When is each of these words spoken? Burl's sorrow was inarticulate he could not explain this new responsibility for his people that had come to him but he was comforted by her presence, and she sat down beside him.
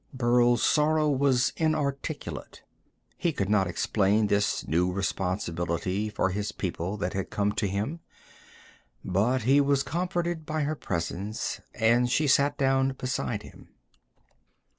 Burl's 0.15 0.63
sorrow 0.63 1.07
was 1.07 1.53
inarticulate 1.57 2.63
he 3.17 3.31
could 3.31 3.51
not 3.51 3.67
explain 3.67 4.25
this 4.25 4.67
new 4.67 4.91
responsibility 4.91 6.09
for 6.09 6.29
his 6.31 6.51
people 6.51 6.97
that 6.97 7.13
had 7.13 7.29
come 7.29 7.51
to 7.51 7.67
him 7.67 7.99
but 9.05 9.43
he 9.43 9.61
was 9.61 9.83
comforted 9.83 10.43
by 10.43 10.63
her 10.63 10.73
presence, 10.73 11.61
and 11.75 12.09
she 12.09 12.25
sat 12.25 12.57
down 12.57 12.95
beside 12.97 13.43
him. 13.43 13.69